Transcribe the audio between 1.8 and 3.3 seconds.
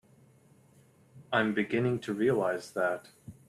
to realize that.